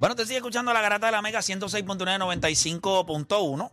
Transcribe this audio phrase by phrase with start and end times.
[0.00, 3.70] Bueno, te sigue escuchando la garata de la Mega 106.995.1.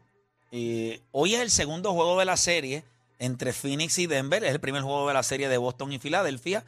[0.52, 2.84] Eh, hoy es el segundo juego de la serie
[3.20, 4.44] entre Phoenix y Denver.
[4.44, 6.66] Es el primer juego de la serie de Boston y Filadelfia.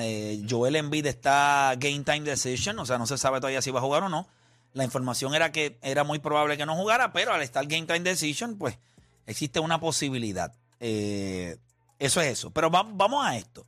[0.00, 3.80] Eh, Joel Embiid está game time decision, o sea, no se sabe todavía si va
[3.80, 4.26] a jugar o no.
[4.72, 8.00] La información era que era muy probable que no jugara, pero al estar game time
[8.00, 8.78] decision, pues
[9.26, 10.52] existe una posibilidad.
[10.80, 11.58] Eh,
[11.98, 12.50] eso es eso.
[12.50, 13.66] Pero vamos a esto.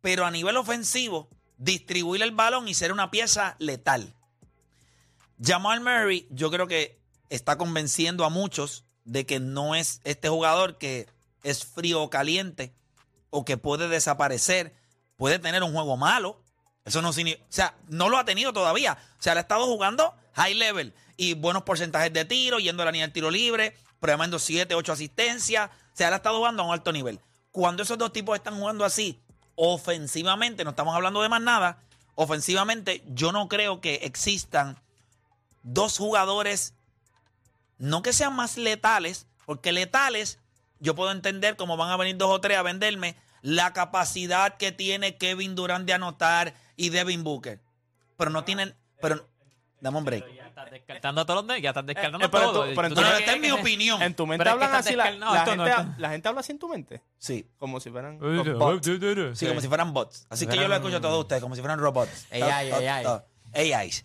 [0.00, 4.14] pero a nivel ofensivo distribuir el balón y ser una pieza letal.
[5.40, 6.98] Jamal Murray, yo creo que
[7.28, 11.06] está convenciendo a muchos de que no es este jugador que
[11.44, 12.74] es frío o caliente
[13.30, 14.74] o que puede desaparecer,
[15.16, 16.40] puede tener un juego malo.
[16.84, 18.98] Eso no significa, o sea, no lo ha tenido todavía.
[19.18, 22.86] O sea, le ha estado jugando high level y buenos porcentajes de tiro, yendo a
[22.86, 25.70] la línea del tiro libre, programando 7, 8 asistencias.
[25.70, 27.20] O sea, le ha estado jugando a un alto nivel.
[27.52, 29.20] Cuando esos dos tipos están jugando así,
[29.54, 31.78] ofensivamente, no estamos hablando de más nada,
[32.14, 34.76] ofensivamente yo no creo que existan
[35.62, 36.74] dos jugadores,
[37.78, 40.38] no que sean más letales, porque letales,
[40.84, 44.70] yo puedo entender cómo van a venir dos o tres a venderme la capacidad que
[44.72, 47.60] tiene Kevin Durant de anotar y Devin Booker.
[48.16, 49.28] Pero no tienen, pero
[49.80, 50.24] dame un break.
[50.34, 52.64] Ya estás descartando a todos los ya estás descartando Eh, pero todo.
[52.68, 54.00] tú- pero Tú no esta es mi opinión.
[54.00, 56.52] En tu mente hablan así, la, descal- no, la no, gente, la gente habla así
[56.52, 57.02] en tu mente.
[57.18, 58.86] Sí, Como si fueran bots.
[59.34, 60.26] sí, como si fueran bots.
[60.30, 62.26] Así que yo lo escucho a todos ustedes, como si fueran robots.
[62.30, 63.72] AI, AI.
[63.72, 64.04] AIs.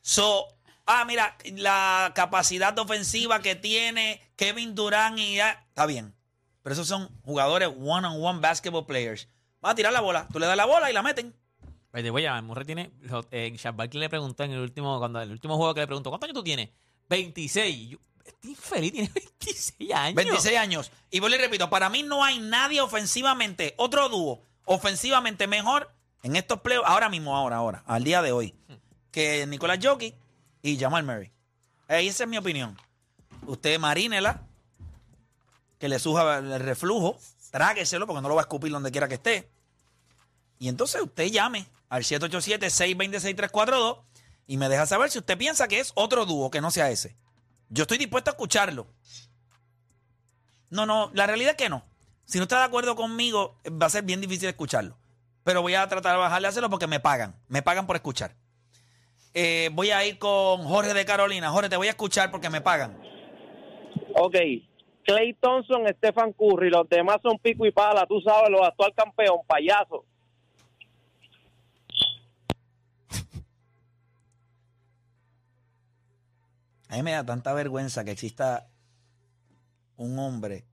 [0.00, 0.46] So,
[0.86, 6.14] ah, mira, la capacidad ofensiva que tiene Kevin Durant y ya, está bien.
[6.62, 9.28] Pero esos son jugadores one-on-one basketball players.
[9.64, 11.34] Va a tirar la bola, tú le das la bola y la meten.
[11.92, 12.90] Oye, voy a Murray tiene.
[13.74, 16.34] Barkley le preguntó en el último, cuando el último juego que le preguntó, ¿cuántos años
[16.34, 16.70] tú tienes?
[17.08, 17.76] 26.
[17.76, 20.14] Y yo, este infeliz tiene 26 años.
[20.16, 20.92] 26 años.
[21.10, 25.90] Y vuelvo y repito, para mí no hay nadie ofensivamente, otro dúo, ofensivamente mejor
[26.24, 28.54] en estos playoffs, ahora mismo, ahora, ahora, al día de hoy,
[29.10, 30.16] que Nicolás Jokic
[30.62, 31.30] y Jamal Murray.
[31.88, 32.76] Eh, esa es mi opinión.
[33.46, 34.42] Usted marínela,
[35.78, 37.18] que le suja el reflujo,
[37.50, 39.50] trágueselo porque no lo va a escupir donde quiera que esté.
[40.58, 44.00] Y entonces usted llame al 787-626-342
[44.46, 47.16] y me deja saber si usted piensa que es otro dúo que no sea ese.
[47.68, 48.86] Yo estoy dispuesto a escucharlo.
[50.70, 51.84] No, no, la realidad es que no.
[52.24, 54.96] Si no está de acuerdo conmigo, va a ser bien difícil escucharlo.
[55.44, 57.36] Pero voy a tratar de bajarle a hacerlo porque me pagan.
[57.48, 58.34] Me pagan por escuchar.
[59.34, 61.50] Eh, voy a ir con Jorge de Carolina.
[61.50, 62.98] Jorge, te voy a escuchar porque me pagan.
[64.14, 64.36] Ok.
[65.04, 69.40] Clay Thompson, Stephen Curry, los demás son pico y pala, tú sabes, los actual campeón,
[69.46, 70.04] payaso.
[76.88, 78.68] A mí me da tanta vergüenza que exista
[79.96, 80.64] un hombre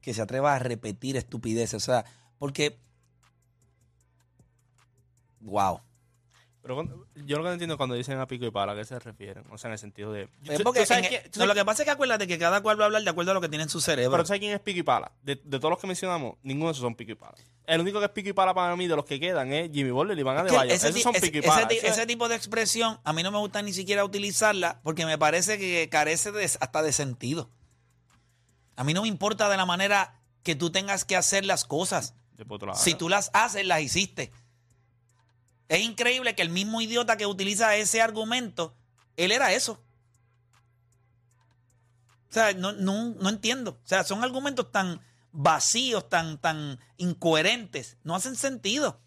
[0.00, 1.74] que se atreva a repetir estupideces.
[1.74, 2.04] O sea,
[2.38, 2.78] porque.
[5.40, 5.80] Wow.
[6.62, 8.84] Pero cuando- yo lo que no entiendo cuando dicen a pico y pala, ¿a qué
[8.84, 9.44] se refieren?
[9.50, 10.28] O sea, en el sentido de...
[10.44, 12.26] Es ¿Tú- porque tú sabes en- quién- tú no, lo que pasa es que acuérdate
[12.26, 14.10] que cada cual va a hablar de acuerdo a lo que tiene en su cerebro.
[14.12, 15.10] Pero ¿tú sabes quién es pico y pala?
[15.22, 17.34] De, de todos los que mencionamos, ninguno de esos son pico y pala.
[17.66, 19.90] El único que es pico y pala para mí de los que quedan es Jimmy
[19.90, 20.74] Butler y Que Adebayo.
[20.74, 21.68] ese, Esos son ese- pico y ese pala.
[21.70, 25.16] es- ese tipo de expresión a mí no me gusta ni siquiera utilizarla porque me
[25.16, 27.48] parece que carece de- hasta de sentido.
[28.76, 32.14] A mí no me importa de la manera que tú tengas que hacer las cosas.
[32.74, 34.32] Si tú las haces, las hiciste.
[35.70, 38.76] Es increíble que el mismo idiota que utiliza ese argumento,
[39.16, 39.80] él era eso.
[42.28, 43.78] O sea, no, no, no entiendo.
[43.82, 45.00] O sea, son argumentos tan
[45.32, 47.96] vacíos, tan, tan incoherentes.
[48.02, 49.00] No hacen sentido.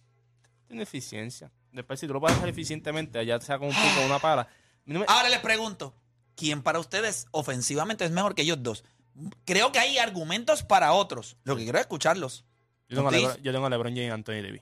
[0.68, 1.52] Tiene eficiencia.
[1.72, 4.48] Después, si tú lo puedes hacer eficientemente, allá sea con un pico o una pala.
[4.86, 5.94] no me- Ahora les pregunto,
[6.36, 8.84] ¿quién para ustedes ofensivamente es mejor que ellos dos?
[9.46, 11.36] Creo que hay argumentos para otros.
[11.44, 12.46] Lo que quiero es escucharlos.
[12.88, 13.12] yo, tengo a.
[13.12, 14.62] Lebron, yo tengo a LeBron James y Anthony Davis.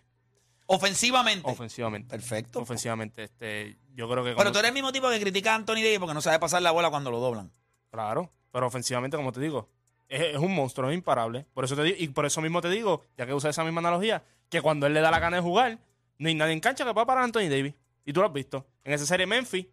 [0.75, 1.49] Ofensivamente.
[1.49, 2.09] Ofensivamente.
[2.09, 2.59] Perfecto.
[2.59, 4.33] Ofensivamente, este, yo creo que.
[4.35, 6.61] Pero tú eres el mismo tipo que critica a Anthony Davis porque no sabe pasar
[6.61, 7.51] la bola cuando lo doblan.
[7.89, 9.69] Claro, pero ofensivamente, como te digo,
[10.07, 11.45] es, es un monstruo, es imparable.
[11.53, 13.79] Por eso te digo, y por eso mismo te digo, ya que usé esa misma
[13.79, 15.79] analogía, que cuando él le da la gana de jugar,
[16.17, 17.73] no hay nadie en cancha que pueda parar a Anthony Davis.
[18.05, 18.65] Y tú lo has visto.
[18.83, 19.67] En esa serie Memphis,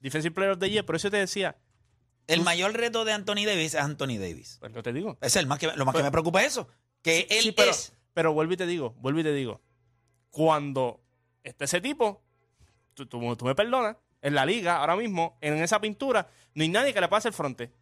[0.00, 1.56] Defensive Player of the Year, por eso te decía,
[2.26, 4.56] El mayor reto de Anthony Davis es Anthony Davis.
[4.60, 5.16] pues lo te digo.
[5.20, 6.68] Es el más que, lo más que Pero- me preocupa es eso.
[7.02, 7.92] Que él Sí, pero, es.
[8.12, 9.60] pero vuelvo y te digo, vuelvo y te digo,
[10.30, 11.00] cuando
[11.42, 12.22] esté ese tipo,
[12.94, 17.00] tú me perdonas, en la liga, ahora mismo, en esa pintura, no hay nadie que
[17.00, 17.72] le pase el fronte.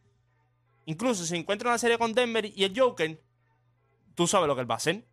[0.86, 3.20] Incluso si encuentra una serie con Denver y el Joker,
[4.14, 5.04] tú sabes lo que él va a hacer.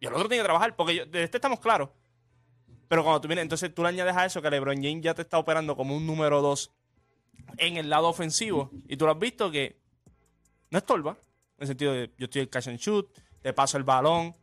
[0.00, 1.90] Y el otro tiene que trabajar, porque yo- de este estamos claros.
[2.88, 5.22] Pero cuando tú vienes, entonces tú le añades a eso que LeBron James ya te
[5.22, 6.72] está operando como un número 2
[7.58, 8.70] en el lado ofensivo.
[8.88, 9.78] Y tú lo has visto que
[10.70, 11.12] no estorba.
[11.12, 13.08] En el sentido de yo estoy el catch and shoot,
[13.42, 14.34] te paso el balón,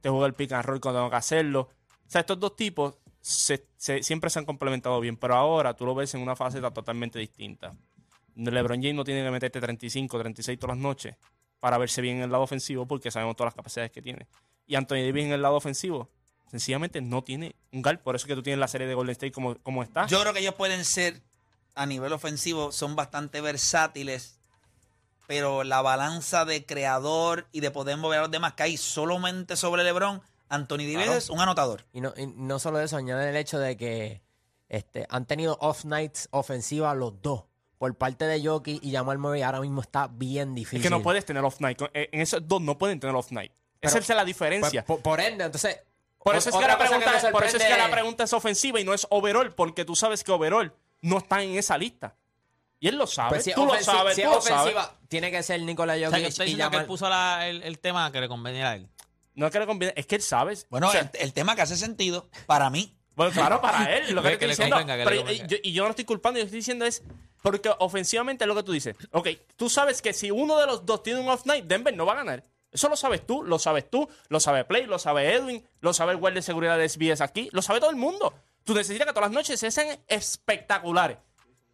[0.00, 1.68] te juego el pick and roll cuando tengo que hacerlo.
[2.06, 6.14] O sea, estos dos tipos siempre se han complementado bien, pero ahora tú lo ves
[6.14, 7.74] en una faceta totalmente distinta.
[8.34, 11.16] LeBron James no tiene que meterte 35, 36 todas las noches
[11.60, 14.28] para verse bien en el lado ofensivo porque sabemos todas las capacidades que tiene.
[14.66, 16.08] Y Anthony Davis en el lado ofensivo
[16.50, 18.00] sencillamente no tiene un gal.
[18.00, 20.06] Por eso es que tú tienes la serie de Golden State como, como está.
[20.06, 21.22] Yo creo que ellos pueden ser,
[21.74, 24.37] a nivel ofensivo, son bastante versátiles,
[25.28, 29.84] pero la balanza de creador y de poder mover a los demás cae solamente sobre
[29.84, 30.22] LeBron.
[30.48, 31.12] Anthony Davis Claro.
[31.12, 31.84] es un anotador.
[31.92, 34.22] Y no, y no solo eso, añade el hecho de que
[34.70, 37.44] este, han tenido off nights ofensivas los dos.
[37.76, 40.78] Por parte de Jokic y Jamal Murray ahora mismo está bien difícil.
[40.78, 41.78] es que no puedes tener off night.
[41.92, 43.52] En esos dos no pueden tener off night.
[43.82, 44.82] Esa es la diferencia.
[44.84, 45.78] por, por ende, entonces.
[46.24, 48.84] Por eso, es que la pregunta, por eso es que la pregunta es ofensiva y
[48.84, 50.72] no es overall, porque tú sabes que overall
[51.02, 52.16] no está en esa lista.
[52.80, 54.60] Y él lo sabe, Pues si es tú lo sabes, si tú es lo sabes.
[54.74, 57.78] ofensiva, tiene que ser Nikola O sea, que Jokic y él puso la- el, el
[57.80, 58.88] tema que le conveniera a él.
[59.34, 60.56] No es que le conviene, es que él sabe.
[60.70, 62.94] Bueno, O sea, el, el tema que hace sentido para mí.
[63.16, 64.76] Bueno, claro, para él, lo que, Que- le que le estoy diciendo.
[64.76, 65.44] convenga, que le Pero, convenga.
[65.44, 67.02] y, yo, y yo no estoy culpando, yo estoy diciendo es
[67.42, 68.94] porque ofensivamente es lo que tú dices.
[69.12, 72.06] Ok, tú sabes que si uno de los dos tiene un off night, Denver no
[72.06, 72.44] va a ganar.
[72.70, 76.12] Eso lo sabes tú, lo sabes tú, lo sabe Play, lo sabe Edwin, lo sabe
[76.12, 78.34] el guardia de seguridad de SBS aquí, lo sabe todo el mundo.
[78.64, 81.16] Tú necesitas que todas las noches se sean espectaculares.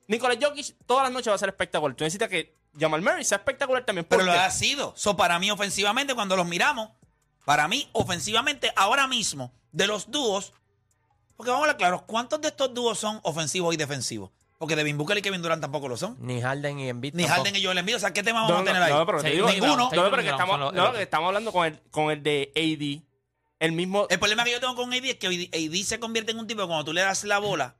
[0.06, 1.97] Nicolás Jokic todas las noches va a ser espectacular.
[1.97, 4.05] Tú necesitas que Jamal Murray sea espectacular también.
[4.09, 4.39] Pero ¿Por lo qué?
[4.39, 4.93] ha sido.
[4.97, 6.91] So, para mí, ofensivamente, cuando los miramos,
[7.45, 10.53] para mí, ofensivamente, ahora mismo, de los dúos,
[11.37, 14.31] porque vamos a hablar claro, ¿cuántos de estos dúos son ofensivos y defensivos?
[14.59, 16.17] Porque Devin Booker y Kevin Durant tampoco lo son.
[16.21, 17.15] Ni Harden y Embiid.
[17.15, 17.45] Ni tampoco.
[17.45, 17.97] Harden y Joel Embiid.
[17.97, 18.93] O sea, ¿qué tema vamos No, a no, tener ahí?
[18.93, 19.77] no, pero te Sí, digo, ninguno.
[19.77, 22.23] no, pero que estamos, son los- no, los- que estamos hablando con el, con el
[22.23, 23.03] de AD.
[23.59, 24.07] El mismo.
[24.09, 26.62] El problema que yo tengo con AD es que AD se convierte en un tipo
[26.62, 27.77] que cuando tú le das la bola,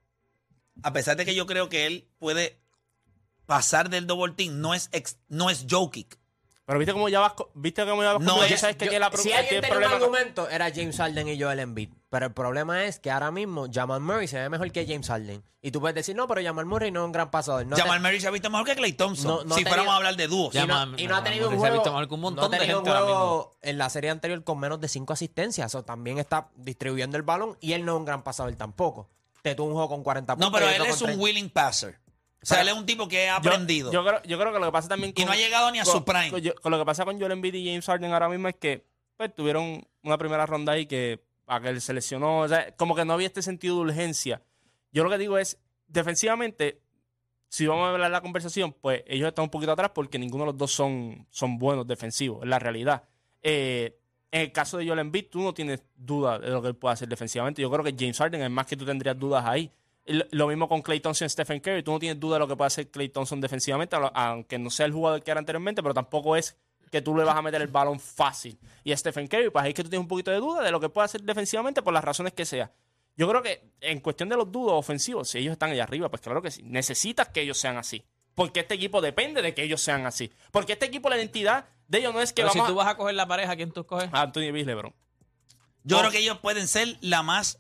[0.83, 2.59] a pesar de que yo creo que él puede
[3.47, 6.19] pasar del double team, no es, ex- no es Jokic.
[6.67, 7.35] Pero viste cómo ya vas.
[7.53, 8.23] Viste cómo ya vas.
[8.23, 10.71] No con- es- ya sabes que Yo- la si alguien tenía un problema argumento, era
[10.75, 11.91] James Harden y Joel Embiid.
[12.09, 15.45] Pero el problema es que ahora mismo Jamal Murray se ve mejor que James Harden.
[15.61, 17.67] Y tú puedes decir, no, pero Jamal Murray no es un gran pasador.
[17.67, 19.27] No te- Jamal Murray se ha visto mejor que Clay Thompson.
[19.27, 20.55] No- no si fuéramos tenido- a hablar de dúos.
[20.55, 22.09] y no, Jamal- y no ha Jamal tenido un Murray se ha juego, visto mejor
[22.09, 24.59] que un montón no ha de tenido un gente ahora en la serie anterior con
[24.59, 25.75] menos de cinco asistencias.
[25.75, 29.11] O también está distribuyendo el balón y él no es un gran pasador tampoco.
[29.45, 30.51] Te tuvo un juego con 40 puntos.
[30.51, 31.23] No, pero y él otro es con un 30.
[31.23, 31.99] willing passer.
[32.43, 33.93] O sea, Pero- él es un tipo que ha aprendido.
[33.93, 35.85] Yo, creo, yo creo que lo que pasa también Y no ha llegado ni a
[35.85, 36.31] con- su prime.
[36.31, 38.57] Con, yo- con lo que pasa con Joel Embiid y James Harden ahora mismo es
[38.57, 38.87] que
[39.19, 42.41] pues, tuvieron una primera ronda ahí que a que él se lesionó.
[42.41, 44.43] O sea, como que no había este sentido de urgencia.
[44.93, 45.59] Yo lo que digo es,
[45.89, 46.81] defensivamente,
[47.51, 50.53] si vamos a hablar la conversación, pues ellos están un poquito atrás porque ninguno de
[50.53, 53.03] los dos son, son buenos defensivos, es la realidad.
[53.43, 53.99] Eh,
[54.35, 56.95] en el caso de Joel Embiid, tú no tienes duda de lo que él puede
[56.95, 57.63] hacer defensivamente.
[57.63, 59.71] Yo creo que James Harden es más que tú tendrías dudas ahí.
[60.33, 61.85] Lo mismo con Clay Thompson y Stephen Curry.
[61.85, 64.87] Tú no tienes duda de lo que puede hacer Clay Thompson defensivamente, aunque no sea
[64.87, 66.59] el jugador que era anteriormente, pero tampoco es
[66.91, 68.59] que tú le vas a meter el balón fácil.
[68.83, 70.73] Y a Stephen Curry, pues ahí es que tú tienes un poquito de duda de
[70.73, 72.73] lo que puede hacer defensivamente por las razones que sea.
[73.17, 76.21] Yo creo que en cuestión de los dudos ofensivos, si ellos están allá arriba, pues
[76.21, 76.65] claro que sí.
[76.65, 78.05] Necesitas que ellos sean así.
[78.35, 80.33] Porque este equipo depende de que ellos sean así.
[80.51, 82.89] Porque este equipo, la identidad de ellos no es que Pero si vamos tú vas
[82.89, 84.09] a coger la pareja, ¿quién tú escoges?
[84.13, 84.23] a...
[84.23, 84.93] Anthony Davis LeBron.
[85.85, 86.01] Yo Oh.
[86.01, 87.59] creo que ellos pueden ser la más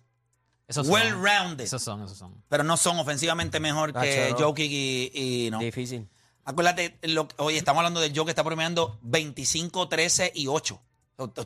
[0.66, 0.94] Esos son.
[0.94, 1.64] well-rounded.
[1.64, 2.42] Esos son, esos son.
[2.48, 4.38] Pero no son ofensivamente mejor que no.
[4.38, 5.10] Jokic y,
[5.46, 5.58] y no.
[5.58, 6.08] Difícil.
[6.46, 10.80] Acuérdate, lo, oye, estamos hablando del Joe que está promediando 25, 13 y 8.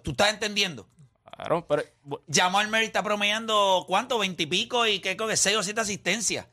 [0.03, 0.89] ¿Tú estás entendiendo?
[1.37, 1.85] Claro, pero...
[2.33, 4.19] Jamal Murray está promediando, ¿cuánto?
[4.19, 6.47] 20 y pico y que creo que 6 o 7 asistencias.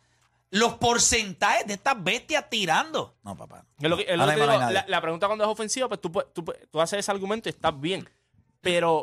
[0.52, 3.16] Los porcentajes de estas bestias tirando.
[3.24, 3.66] No, papá.
[3.80, 4.74] Es lo que, es lo Ahora que mismo no te hay digo, nadie.
[4.74, 7.50] la, la pregunta cuando es ofensiva, pues tú, puedes- tú, puedes- tú haces ese argumento
[7.50, 8.08] y estás bien.
[8.62, 9.02] Pero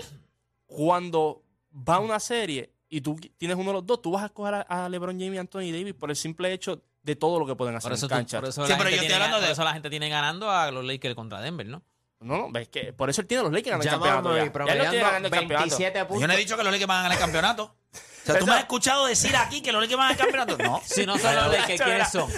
[0.66, 1.42] cuando
[1.88, 4.60] va una serie y tú tienes uno de los dos, tú vas a escoger a,
[4.62, 7.74] a LeBron James y Anthony Davis por el simple hecho de todo lo que pueden
[7.74, 8.40] hacer Por eso, en tú- cancha.
[8.40, 9.90] por eso Sí, la pero gente yo estoy tiene, hablando por de- eso la gente
[9.90, 11.82] tiene ganando a los Lakers contra Denver, ¿no?
[12.22, 14.66] No, no, ves que por eso él tiene los Lakers ganando el campeonato.
[14.66, 14.66] Ya.
[14.66, 15.66] Ya él no tiene ganando el campeonato.
[15.68, 16.28] 27 Yo puntos.
[16.28, 17.62] no he dicho que los Lakers van a ganar el campeonato.
[17.64, 20.28] O sea, ¿tú Eso- me has escuchado decir aquí que los Lakers van a ganar
[20.28, 20.62] el campeonato?
[20.70, 20.80] No.
[20.86, 22.30] Si no son los Lakers, ¿quiénes son?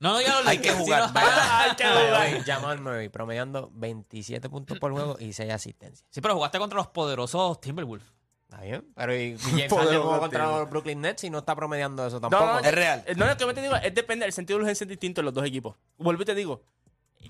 [0.00, 1.12] No, no, ya los Hay que si jugar.
[1.14, 2.44] no- Hay que jugar.
[2.44, 6.04] Jamal Murray promediando 27 puntos por juego y 6 asistencias.
[6.10, 8.06] Sí, pero jugaste contra los poderosos Timberwolves.
[8.50, 8.84] Está bien.
[8.94, 12.28] Pero y James Harden jugó contra los Brooklyn Nets y no está promediando eso No,
[12.28, 12.52] tampoco.
[12.52, 13.02] no, Es real.
[13.06, 15.22] Eh, No, lo que me te digo es depende del sentido de urgencia es distinto
[15.22, 15.74] en los dos equipos.
[15.96, 16.62] Vuelvo y te digo.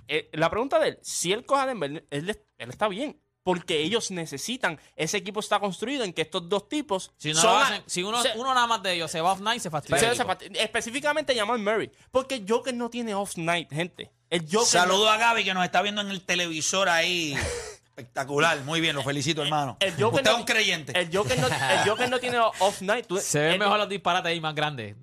[0.08, 3.20] Eh, la pregunta de él, si él coja a Denver, él, él está bien.
[3.42, 7.62] Porque ellos necesitan, ese equipo está construido en que estos dos tipos Si, no son
[7.62, 9.98] a- si uno, se- uno nada más de ellos se va off night, se fastidia.
[10.14, 11.90] se- se- específicamente Jamal Murray.
[12.10, 14.10] Porque Joker no tiene off night, gente.
[14.30, 17.34] El Joker Saludo a Gaby que nos está viendo en el televisor ahí.
[17.84, 18.58] Espectacular.
[18.64, 19.76] Muy bien, lo felicito, hermano.
[19.78, 20.98] el Joker Usted no es un creyente.
[20.98, 23.06] El Joker no, el Joker no tiene off night.
[23.06, 24.96] Tú- Se ven mejor los disparates ahí más grandes.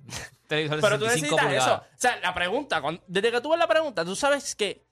[0.56, 1.76] Pero tú 65 necesitas eso.
[1.76, 4.86] O sea, la pregunta, cuando- desde que tú ves la pregunta, tú sabes que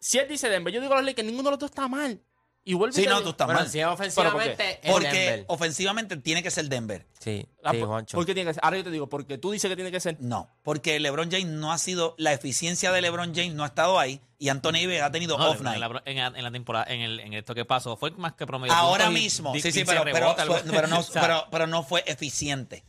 [0.00, 2.20] si él dice Denver, yo digo a los Lakers, ninguno de los dos está mal.
[2.66, 3.68] Y vuelve y Sí, te no, digo- tú estás Bueno, mal.
[3.68, 5.44] si es ofensivamente, es Porque Denver.
[5.48, 7.06] ofensivamente tiene que ser Denver.
[7.20, 8.16] Sí, Ah, sí, por- Juancho.
[8.16, 8.64] ¿Por qué tiene que ser?
[8.64, 10.16] Ahora yo te digo, porque tú dices que tiene que ser.
[10.20, 13.98] No, porque LeBron James no ha sido, la eficiencia de LeBron James no ha estado
[13.98, 15.78] ahí y Anthony Davis ha tenido No, off en, night.
[15.78, 18.46] la, en, la- en la temporada, en, el, en esto que pasó, fue más que
[18.46, 18.72] promedio.
[18.72, 20.98] Ahora puntos y mismo, di- sí, sí, 15 pero, pero, rebotes, algo- fue- pero no,
[21.00, 22.82] o sea, pero, pero no fue eficiente.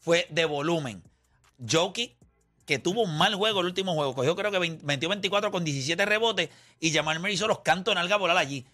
[0.00, 1.02] Fue de volumen.
[1.58, 2.16] Jokic,
[2.66, 6.50] que tuvo un mal juego el último juego, cogió creo que 20-24 con 17 rebotes
[6.80, 8.66] y Jamal Murray hizo los cantos en alga volar allí.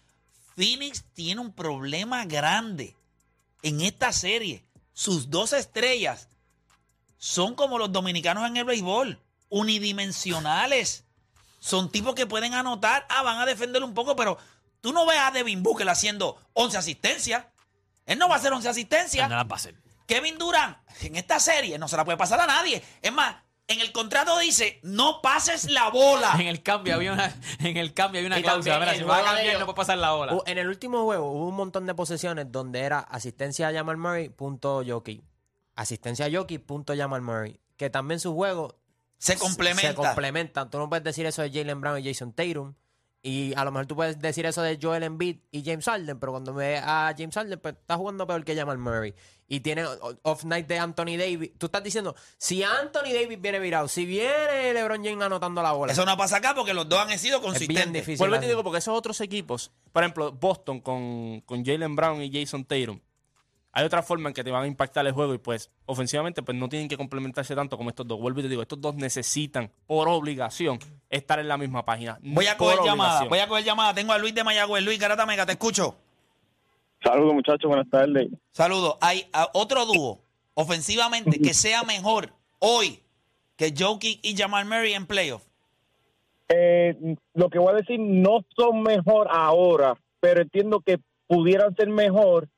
[0.55, 2.95] Phoenix tiene un problema grande
[3.61, 4.63] en esta serie.
[4.93, 6.27] Sus dos estrellas
[7.17, 9.19] son como los dominicanos en el béisbol,
[9.49, 11.05] unidimensionales.
[11.59, 14.37] Son tipos que pueden anotar, ah, van a defender un poco, pero
[14.81, 17.45] tú no ves a Devin Booker haciendo 11 asistencias.
[18.05, 19.29] Él no va a hacer 11 asistencias.
[19.29, 19.75] no hacer.
[20.13, 22.81] Kevin Durant, en esta serie no se la puede pasar a nadie.
[23.01, 23.35] Es más,
[23.67, 26.33] en el contrato dice, no pases la bola.
[26.39, 28.73] En el cambio había una, en el cambio había una cláusula.
[28.75, 30.33] también Mira, el si va a cambiar, no puede pasar la bola.
[30.33, 33.95] Hu- En el último juego hubo un montón de posesiones donde era asistencia a Jamal
[33.97, 35.23] Murray, punto Jokic.
[35.75, 37.59] Asistencia a Jokic, punto Jamal Murray.
[37.77, 38.75] Que también su juego
[39.17, 39.87] Se complementa.
[39.89, 40.69] se complementan.
[40.69, 42.73] Tú no puedes decir eso de Jalen Brown y Jason Tatum.
[43.23, 46.31] Y a lo mejor tú puedes decir eso de Joel Embiid y James Harden, pero
[46.31, 49.13] cuando ve a James Harden, pues está jugando peor que Jamal Murray.
[49.47, 49.85] Y tiene
[50.23, 51.51] off night de Anthony Davis.
[51.57, 55.91] Tú estás diciendo, si Anthony Davis viene virado, si viene LeBron James anotando la bola,
[55.93, 57.93] Eso no pasa acá porque los dos han sido es bien consistentes.
[57.93, 58.17] difícil.
[58.17, 62.21] Vuelvo y te digo, porque esos otros equipos, por ejemplo, Boston con, con Jalen Brown
[62.23, 63.01] y Jason Tatum,
[63.73, 66.57] hay otra forma en que te van a impactar el juego y pues ofensivamente pues
[66.57, 68.19] no tienen que complementarse tanto como estos dos.
[68.19, 72.19] Vuelvo y te digo, estos dos necesitan por obligación estar en la misma página.
[72.21, 73.93] Voy a coger llamada, voy a coger llamada.
[73.93, 74.83] Tengo a Luis de Mayagüez.
[74.83, 75.95] Luis Garata Mega, te escucho.
[77.01, 78.27] Saludos, muchachos, buenas tardes.
[78.51, 78.97] Saludos.
[79.01, 80.19] Hay ah, otro dúo
[80.53, 82.99] ofensivamente que sea mejor hoy
[83.55, 85.43] que Jokic y Jamal Murray en playoff.
[86.49, 91.87] Eh, lo que voy a decir, no son mejor ahora, pero entiendo que pudieran ser
[91.87, 92.49] mejor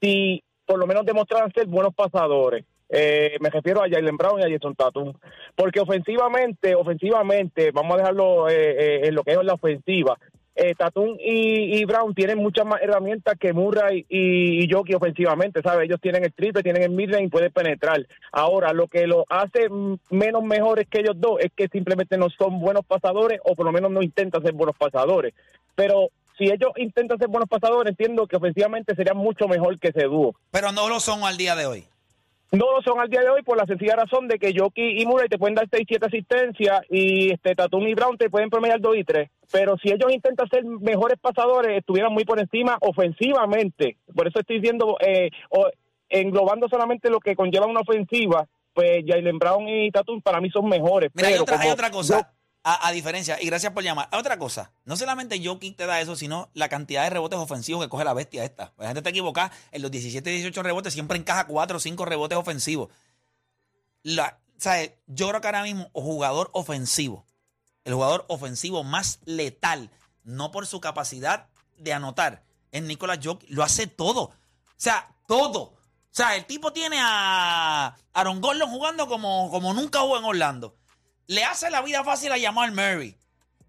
[0.00, 2.64] si por lo menos demostraran ser buenos pasadores.
[2.88, 5.12] Eh, me refiero a Jalen Brown y a Jason Tatum.
[5.54, 10.18] Porque ofensivamente, ofensivamente, vamos a dejarlo eh, eh, en lo que es la ofensiva.
[10.58, 15.84] Eh, Tatum y, Brown tienen muchas más herramientas que Murray y, y Jokic ofensivamente, ¿sabes?
[15.84, 18.06] Ellos tienen el triple, tienen el midrange y pueden penetrar.
[18.32, 19.68] Ahora, lo que lo hace
[20.10, 23.72] menos mejores que ellos dos es que simplemente no son buenos pasadores o por lo
[23.72, 25.34] menos no intentan ser buenos pasadores.
[25.74, 30.04] Pero si ellos intentan ser buenos pasadores, entiendo que ofensivamente serían mucho mejor que ese
[30.04, 30.34] dúo.
[30.50, 31.84] Pero no lo son al día de hoy.
[32.52, 35.04] No lo son al día de hoy por la sencilla razón de que Jokic y
[35.04, 38.80] Murray te pueden dar 6, 7 asistencias y este Tatum y Brown te pueden promediar
[38.80, 39.28] 2 y 3.
[39.50, 43.96] Pero si ellos intentan ser mejores pasadores, estuvieran muy por encima ofensivamente.
[44.14, 45.30] Por eso estoy diciendo, eh,
[46.08, 50.68] englobando solamente lo que conlleva una ofensiva, pues Jalen Brown y Tatum para mí son
[50.68, 51.10] mejores.
[51.14, 52.32] Mira, hay pero otra, hay como otra cosa.
[52.68, 54.08] A, diferencia, y gracias por llamar.
[54.10, 54.72] Otra cosa.
[54.84, 58.12] No solamente Jokic te da eso, sino la cantidad de rebotes ofensivos que coge la
[58.12, 58.72] bestia esta.
[58.76, 59.52] La gente está equivocada.
[59.70, 62.88] En los 17, 18 rebotes siempre encaja 4 o 5 rebotes ofensivos.
[64.02, 64.94] La, ¿sabes?
[65.06, 67.24] Yo creo que ahora mismo, jugador ofensivo,
[67.84, 69.88] el jugador ofensivo más letal,
[70.24, 71.46] no por su capacidad
[71.78, 72.42] de anotar,
[72.72, 73.48] es Nicolás Jokic.
[73.48, 74.22] Lo hace todo.
[74.22, 74.32] O
[74.76, 75.60] sea, todo.
[75.60, 75.78] O
[76.10, 80.74] sea, el tipo tiene a Aaron Gordon jugando como, como nunca jugó en Orlando.
[81.28, 83.16] Le hace la vida fácil a Jamal Murray.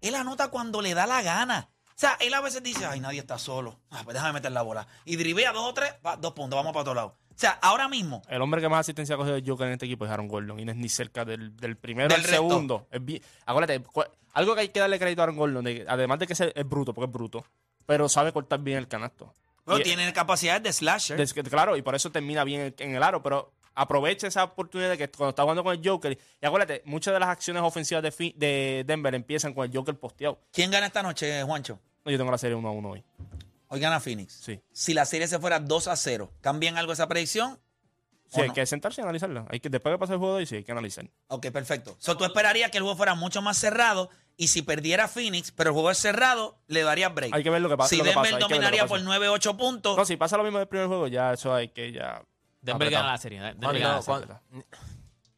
[0.00, 1.68] Él anota cuando le da la gana.
[1.88, 3.80] O sea, él a veces dice, ay, nadie está solo.
[3.90, 4.86] Ah, pues déjame meter la bola.
[5.04, 7.08] Y drivea dos o tres, dos puntos, vamos para otro lado.
[7.30, 9.86] O sea, ahora mismo, El hombre que más asistencia ha cogido de Joker en este
[9.86, 12.36] equipo es Aaron Gordon y no es ni cerca del, del primero Del al resto.
[12.48, 12.86] segundo.
[12.90, 15.84] Es bien- acuérdate, cu- algo que hay que darle crédito a Aaron Gordon, de que-
[15.88, 17.44] además de que es, es bruto, porque es bruto,
[17.86, 19.32] pero sabe cortar bien el canasto.
[19.66, 21.32] Y- tiene capacidades de slasher.
[21.32, 24.90] que- claro, y por eso termina bien en, en el aro, pero aprovecha esa oportunidad
[24.90, 28.02] de que cuando está jugando con el Joker, y acuérdate, muchas de las acciones ofensivas
[28.02, 30.38] de, fi- de Denver empiezan con el Joker posteado.
[30.52, 31.78] ¿Quién gana esta noche, Juancho?
[32.04, 33.04] No, Yo tengo la serie 1 a 1 hoy.
[33.68, 34.32] Hoy gana Phoenix.
[34.32, 34.60] Sí.
[34.72, 37.58] Si la serie se fuera 2 a 0, ¿cambian algo esa predicción?
[38.30, 38.54] Sí, ¿O hay no?
[38.54, 39.46] que sentarse y analizarla.
[39.50, 41.06] Hay que, después que pase el juego de hoy, sí, hay que analizar.
[41.28, 41.96] Ok, perfecto.
[41.98, 45.70] So, tú esperarías que el juego fuera mucho más cerrado y si perdiera Phoenix, pero
[45.70, 47.34] el juego es cerrado, le darías break.
[47.34, 48.88] Hay que ver lo que pa- Si lo que Denver pasa, dominaría pasa.
[48.94, 51.90] por 9-8 puntos, No, si pasa lo mismo del primer juego, ya eso hay que
[51.92, 52.22] ya.
[52.60, 53.40] Denver gana la serie.
[53.40, 54.34] Denver gana la serie.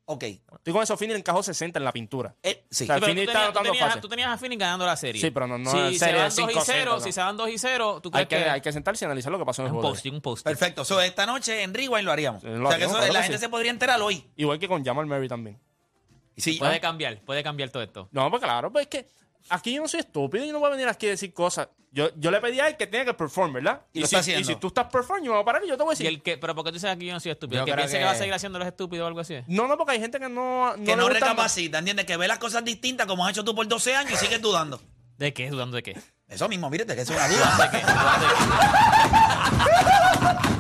[0.06, 0.22] ok.
[0.24, 2.34] Estoy con eso, Finney encajó 60 en la pintura.
[2.42, 2.84] Eh, sí.
[2.84, 4.00] O sea, Sí, tú está tenías, tú, anotando tenías, fácil.
[4.02, 5.20] tú tenías a Phoenix ganando la serie.
[5.20, 7.00] Sí, pero no- no si en se van 2 y 5 0, no.
[7.00, 9.06] si se van 2 y 0, ¿tú Hay crees que, que, hay que sentarse y
[9.06, 9.94] analizar lo que pasó en el un juego.
[9.94, 10.44] posting, un post.
[10.44, 10.84] Perfecto.
[10.84, 12.42] So, esta noche en Rewind lo haríamos.
[12.42, 13.44] Lo o sea, que eso, claro la que gente sí.
[13.44, 14.24] se podría enterar hoy.
[14.36, 15.58] Igual que con Jamal Murray también.
[16.36, 18.08] Sí, Puede cambiar, puede cambiar todo esto.
[18.12, 19.06] No, pues claro, pues es que
[19.50, 21.68] aquí yo no soy estúpido, yo no voy a venir aquí a decir cosas.
[21.92, 23.82] Yo, yo le pedí a él que tenga que perform, ¿verdad?
[23.92, 24.40] Y lo si, está haciendo.
[24.42, 25.94] y si tú estás perform, yo me voy a parar y yo te voy a
[25.94, 26.06] Y decir.
[26.06, 27.56] el que, pero porque tú sabes que yo no soy estúpido.
[27.58, 27.98] Yo El que creo piense que...
[28.00, 29.36] que- va a seguir haciendo los estúpidos o algo así.
[29.48, 32.06] No, no, porque hay gente que no, no que no recapacita, ¿entiendes?
[32.06, 34.80] Que ve las cosas distintas como has hecho tú por 12 años y sigues dudando.
[35.18, 35.50] ¿De qué?
[35.50, 35.98] ¿Dudando de qué?
[36.28, 37.56] Eso mismo, mírate, que eso es una duda.
[37.58, 37.82] ¿De qué?
[37.84, 38.34] ¿Dudando de
[40.44, 40.50] qué?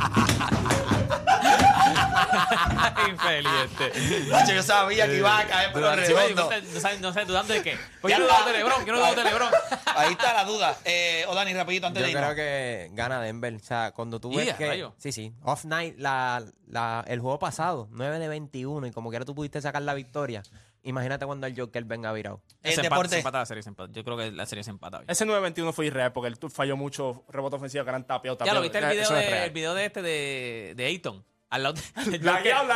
[3.08, 4.28] Infeliz este.
[4.30, 6.50] Nacho, yo sabía que iba a caer por el redondo.
[6.50, 7.76] no sé- no sé- ¿dudando de qué?
[8.00, 9.48] Pues yo no dudo Lebron, yo no dudo de Lebron.
[9.96, 10.76] Ahí está la duda.
[10.84, 12.24] Eh, o Dani, rapidito antes Yo de irnos.
[12.32, 13.54] creo que gana Denver.
[13.54, 14.66] O sea, cuando tú ves que.
[14.66, 14.94] rayo.
[14.98, 15.32] Sí, sí.
[15.42, 19.60] Off night, la, la, el juego pasado, 9 de 21, y como quiera tú pudiste
[19.60, 20.42] sacar la victoria.
[20.82, 22.42] Imagínate cuando el Joker venga virado.
[22.62, 23.92] El Se empata, se la serie, se empata.
[23.92, 25.02] Yo creo que la serie se empata.
[25.06, 28.38] Ese 9-21 fue irreal porque él falló mucho rebote ofensivo que eran tapeados.
[28.46, 29.44] Ya lo viste el video, de, real.
[29.44, 31.22] el video de este de, de Ayton.
[31.50, 32.68] Al lado de, Lagueado.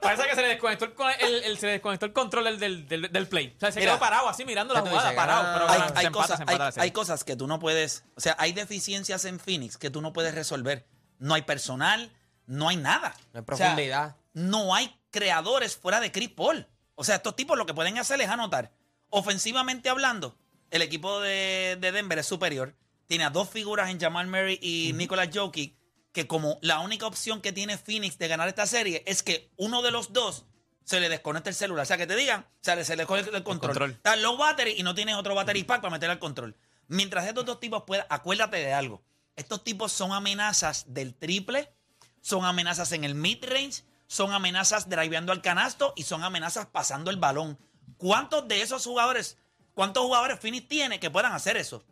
[0.00, 2.58] Parece que se le desconectó el, con- el- el- se le desconectó el control del,
[2.60, 3.52] del, del, del play.
[3.56, 3.92] O sea, se Mira.
[3.92, 5.22] quedó parado así mirando la ¿Qué tú jugada, dices?
[5.24, 5.52] parado.
[5.54, 6.84] Pero hay, empata, cosas, se empata hay- la serie.
[6.84, 10.12] hay cosas que tú no puedes, o sea, hay deficiencias en Phoenix que tú no
[10.12, 10.86] puedes resolver.
[11.18, 12.12] No hay personal,
[12.46, 13.08] no hay nada.
[13.32, 14.16] No hay O sea, profundidad.
[14.34, 16.68] no hay creadores fuera de Chris Paul.
[16.94, 18.72] O sea, estos tipos lo que pueden hacer es anotar.
[19.10, 20.36] Ofensivamente hablando,
[20.70, 22.74] el equipo de, de Denver es superior.
[23.06, 25.76] Tiene a dos figuras en Jamal Murray y Nicolas Jokic,
[26.14, 29.82] que como la única opción que tiene Phoenix de ganar esta serie es que uno
[29.82, 30.46] de los dos
[30.84, 31.82] se le desconecte el celular.
[31.82, 33.70] O sea, que te digan, o sea, se le desconecta el control.
[33.70, 33.90] control.
[33.90, 36.56] Está low battery y no tienes otro battery pack para meter al control.
[36.86, 39.02] Mientras estos dos tipos puedan, acuérdate de algo.
[39.34, 41.74] Estos tipos son amenazas del triple,
[42.20, 47.16] son amenazas en el mid-range, son amenazas driveando al canasto y son amenazas pasando el
[47.16, 47.58] balón.
[47.96, 49.36] ¿Cuántos de esos jugadores,
[49.74, 51.84] cuántos jugadores Phoenix tiene que puedan hacer eso?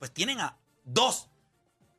[0.00, 1.28] Pues tienen a dos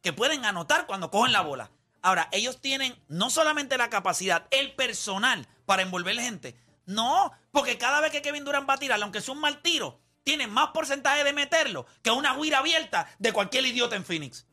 [0.02, 1.72] que pueden anotar cuando cogen la bola.
[2.02, 6.56] Ahora, ellos tienen no solamente la capacidad, el personal para envolver gente.
[6.86, 10.00] No, porque cada vez que Kevin Durant va a tirar, aunque sea un mal tiro,
[10.24, 14.48] tiene más porcentaje de meterlo que una guira abierta de cualquier idiota en Phoenix.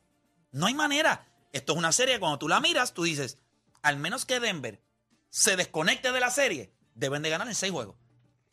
[0.51, 1.27] No hay manera.
[1.53, 3.39] Esto es una serie cuando tú la miras, tú dices,
[3.83, 4.83] al menos que Denver
[5.31, 7.97] se desconecte de la serie, deben de ganar en seis juegos.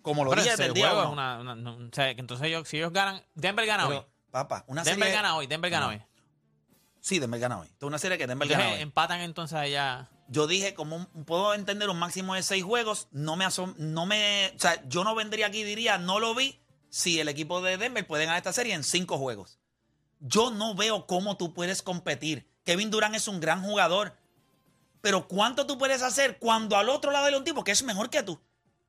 [0.01, 1.13] Como lo Pero dije ese desde el día juego es uno.
[1.13, 4.05] una, una- no, o sea, que entonces ellos, si ellos ganan, Denver gana Pero, hoy.
[4.31, 5.15] Papá, una Denver serie...
[5.15, 5.91] gana hoy, Denver gana No.
[5.93, 6.01] hoy.
[7.03, 7.67] Sí, Denver gana hoy.
[7.67, 8.81] Esto es una serie que Denver Entonces, gana hoy.
[8.81, 10.09] empatan entonces allá.
[10.29, 14.05] Yo dije, como un- puedo entender un máximo de seis juegos, no me asom no
[14.05, 17.61] me, o sea, yo no vendría aquí y diría, no lo vi, si el equipo
[17.61, 19.59] de Denver puede ganar esta serie en cinco juegos.
[20.21, 22.49] Yo no veo cómo tú puedes competir.
[22.63, 24.15] Kevin Durant es un gran jugador,
[25.01, 28.09] pero ¿cuánto tú puedes hacer cuando al otro lado hay un tipo que es mejor
[28.09, 28.39] que tú?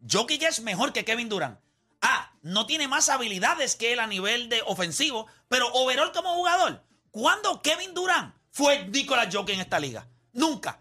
[0.08, 1.58] Jokic es mejor que Kevin Durant.
[2.00, 6.84] Ah, no tiene más habilidades que él a nivel de ofensivo, pero overall como jugador.
[7.14, 10.04] ¿Cuándo Kevin Durant fue Nicolas Jokic en esta liga?
[10.32, 10.80] Nunca.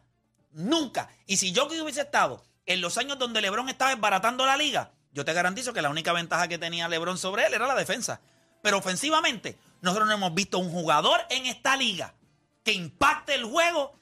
[0.54, 1.08] Nunca.
[1.28, 5.26] Y si Jokic hubiese estado en los años donde LeBron estaba desbaratando la liga, yo
[5.26, 8.20] te garantizo que la única ventaja que tenía LeBron sobre él era la defensa.
[8.64, 12.16] Pero ofensivamente, nosotros no hemos visto un jugador en esta liga
[12.64, 13.94] que impacte el juego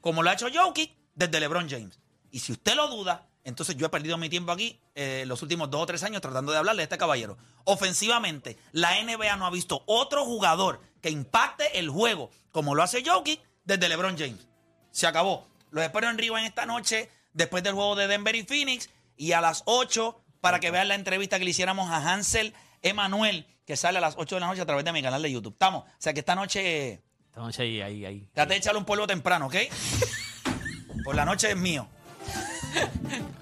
[0.00, 2.00] como lo ha hecho Jokic desde LeBron James.
[2.32, 5.70] Y si usted lo duda, entonces yo he perdido mi tiempo aquí eh, los últimos
[5.70, 7.38] dos o tres años tratando de hablarle a este caballero.
[7.62, 13.04] Ofensivamente, la NBA no ha visto otro jugador que impacte el juego como lo hace
[13.04, 14.46] Jokic desde LeBron James.
[14.90, 15.46] Se acabó.
[15.70, 19.32] Los espero en Río en esta noche, después del juego de Denver y Phoenix, y
[19.32, 23.76] a las 8 para que vean la entrevista que le hiciéramos a Hansel Emanuel, que
[23.76, 25.52] sale a las 8 de la noche a través de mi canal de YouTube.
[25.52, 25.84] Estamos.
[25.84, 28.28] O sea que esta noche, Esta noche ahí, ahí, ahí.
[28.32, 29.56] trate de echarle un polvo temprano, ¿ok?
[31.04, 31.86] Por la noche es mío.